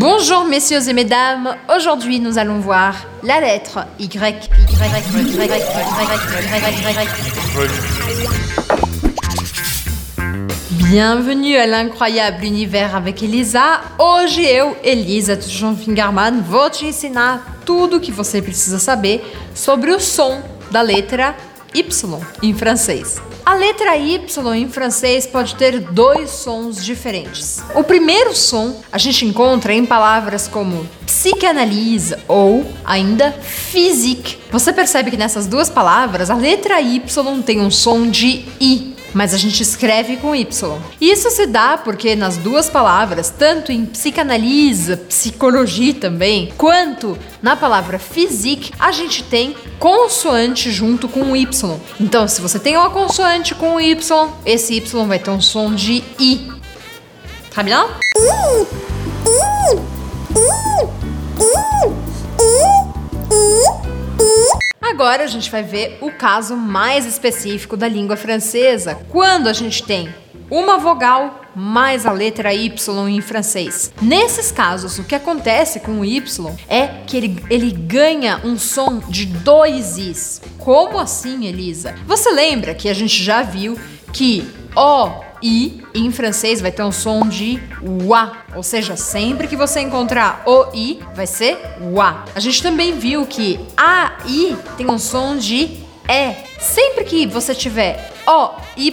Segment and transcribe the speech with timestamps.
[0.00, 4.48] Bonjour messieurs et mesdames, aujourd'hui nous allons voir la lettre Y.
[10.70, 13.82] Bienvenue à l'incroyable univers avec Elisa.
[13.98, 19.20] Hoje eu, Elisa Tujon Fingerman, vou te ensinar tudo que você precisa saber
[19.54, 20.40] sobre o som
[20.70, 21.34] da letra
[21.74, 21.84] Y
[22.42, 23.20] em francês.
[23.50, 24.20] A letra Y
[24.54, 27.60] em francês pode ter dois sons diferentes.
[27.74, 34.38] O primeiro som a gente encontra em palavras como psicanalise ou ainda physique.
[34.52, 37.02] Você percebe que nessas duas palavras a letra Y
[37.44, 40.78] tem um som de I mas a gente escreve com Y.
[41.00, 47.98] Isso se dá porque nas duas palavras, tanto em psicanalise, psicologia também, quanto na palavra
[47.98, 51.78] physique, a gente tem consoante junto com o Y.
[51.98, 55.74] Então, se você tem uma consoante com o Y, esse Y vai ter um som
[55.74, 56.50] de I.
[57.54, 57.74] Tá bem?
[64.90, 69.84] Agora a gente vai ver o caso mais específico da língua francesa, quando a gente
[69.84, 70.12] tem
[70.50, 73.92] uma vogal mais a letra Y em francês.
[74.02, 78.98] Nesses casos, o que acontece com o Y é que ele, ele ganha um som
[78.98, 80.42] de dois Is.
[80.58, 81.94] Como assim, Elisa?
[82.04, 83.78] Você lembra que a gente já viu
[84.12, 89.56] que O I em francês vai ter um som de wa, ou seja, sempre que
[89.56, 92.24] você encontrar o i vai ser wa.
[92.34, 96.50] A gente também viu que a i tem um som de e.
[96.60, 98.92] Sempre que você tiver o y,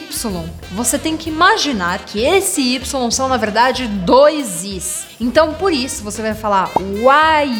[0.71, 5.05] você tem que imaginar que esse y são na verdade dois i's.
[5.19, 7.51] Então por isso você vai falar uai,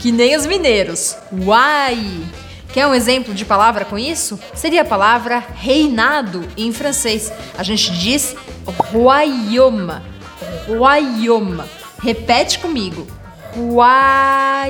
[0.00, 1.16] que nem os mineiros.
[1.32, 2.47] Uai.
[2.72, 4.38] Quer um exemplo de palavra com isso?
[4.54, 7.32] Seria a palavra reinado em francês.
[7.56, 10.00] A gente diz royaume.
[10.66, 11.62] Royaume.
[12.02, 13.06] Repete comigo.
[13.56, 14.68] Royaume.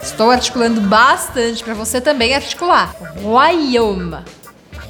[0.00, 2.94] Estou articulando bastante para você também articular.
[3.22, 4.24] Royaume.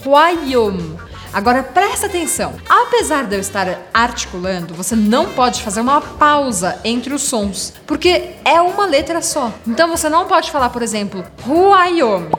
[0.04, 0.96] Royaume.
[1.34, 2.54] Agora presta atenção.
[2.68, 8.30] Apesar de eu estar articulando, você não pode fazer uma pausa entre os sons, porque
[8.44, 9.52] é uma letra só.
[9.66, 12.30] Então você não pode falar, por exemplo, Royaume.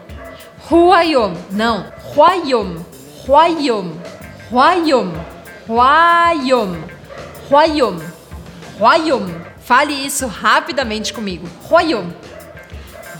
[0.59, 1.37] Royaume.
[1.51, 1.85] Não.
[2.15, 2.85] Royaume.
[3.27, 3.99] Royaume.
[4.49, 5.19] Royaume.
[5.67, 6.83] Royaume.
[7.49, 8.03] Royaume.
[8.79, 9.35] Royaume.
[9.59, 11.49] Fale isso rapidamente comigo.
[11.63, 12.13] Royaume.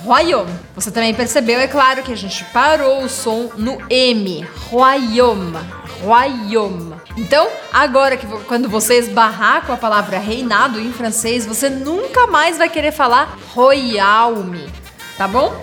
[0.06, 0.54] Royaume.
[0.76, 4.48] Você também percebeu, é claro, que a gente parou o som no M.
[4.70, 5.58] Royaume.
[6.04, 6.96] Royaume.
[7.18, 12.58] Então, agora que quando você esbarrar com a palavra reinado em francês, você nunca mais
[12.58, 14.70] vai querer falar royaume,
[15.18, 15.56] tá bom?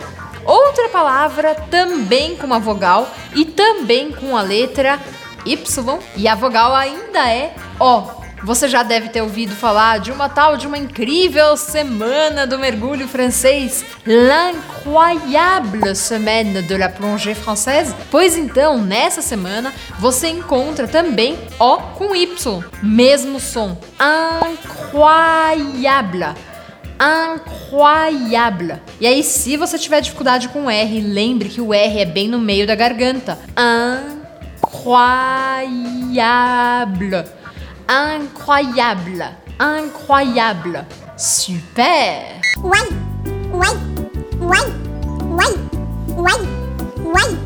[0.44, 4.98] Outra palavra também com uma vogal e também com a letra
[5.46, 8.21] Y e a vogal ainda é O.
[8.44, 13.06] Você já deve ter ouvido falar de uma tal de uma incrível semana do mergulho
[13.06, 17.94] francês, l'incroyable semaine de la plongée française.
[18.10, 23.78] Pois então, nessa semana você encontra também O com Y, mesmo som,
[24.90, 26.34] incroyable.
[27.00, 28.80] Incroyable.
[29.00, 32.26] E aí, se você tiver dificuldade com o R, lembre que o R é bem
[32.28, 33.38] no meio da garganta.
[34.60, 37.41] Incroyable
[37.92, 39.22] incroyable,
[39.60, 40.86] incroyable,
[41.16, 42.40] super.
[42.62, 42.88] Ouais,
[43.52, 43.68] ouais,
[44.40, 44.66] ouais,
[45.36, 45.54] ouais,
[46.16, 46.40] ouais,
[47.04, 47.36] ouais,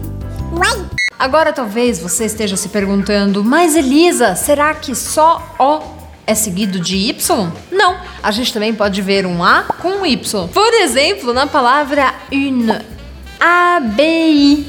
[0.52, 0.86] ouais.
[1.18, 5.80] Agora talvez você esteja se perguntando, mas Elisa, será que só O
[6.26, 7.50] é seguido de Y?
[7.72, 10.48] Não, a gente também pode ver um A com um Y.
[10.48, 12.80] Por exemplo, na palavra une,
[13.40, 14.66] ABI,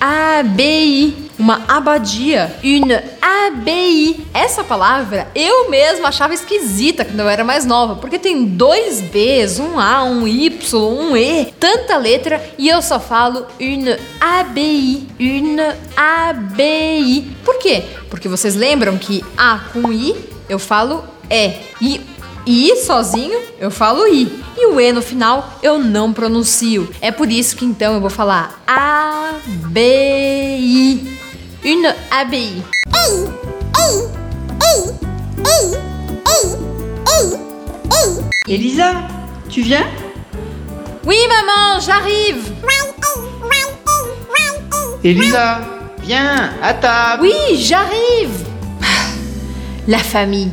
[0.00, 4.26] ABI uma abadia, une abbaye.
[4.34, 9.58] Essa palavra eu mesma achava esquisita quando eu era mais nova, porque tem dois B's,
[9.58, 15.62] um A, um Y, um E, tanta letra e eu só falo une abbaye, une
[15.96, 17.30] abbaye.
[17.44, 17.84] Por quê?
[18.10, 20.14] Porque vocês lembram que A com I
[20.48, 22.00] eu falo E e
[22.46, 26.88] I sozinho eu falo I e o E no final eu não pronuncio.
[27.00, 30.27] É por isso que então eu vou falar A B
[31.68, 32.62] une abbaye.
[38.48, 38.94] Elisa,
[39.50, 39.86] tu viens
[41.04, 42.52] Oui, maman, j'arrive.
[45.04, 45.60] Elisa,
[46.02, 47.22] viens, à table.
[47.24, 48.46] Oui, j'arrive.
[49.86, 50.50] La famille.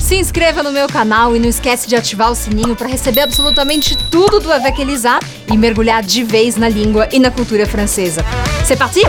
[0.00, 3.96] Se inscreva no meu canal e não esquece de ativar o sininho para receber absolutamente
[4.08, 5.18] tudo do Avec Elisa
[5.52, 8.24] e mergulhar de vez na língua e na cultura francesa.
[8.64, 9.00] C'est parti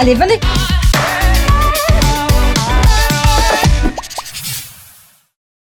[0.00, 0.87] Allez, venez.